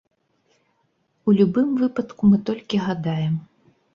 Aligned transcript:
У 1.31 1.35
любым 1.41 1.69
выпадку, 1.83 2.21
мы 2.31 2.37
толькі 2.47 2.83
гадаем. 2.87 3.37